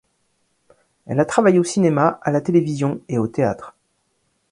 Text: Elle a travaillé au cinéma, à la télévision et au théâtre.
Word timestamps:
Elle 1.05 1.19
a 1.19 1.25
travaillé 1.25 1.59
au 1.59 1.63
cinéma, 1.63 2.19
à 2.23 2.31
la 2.31 2.41
télévision 2.41 2.99
et 3.07 3.19
au 3.19 3.27
théâtre. 3.27 3.75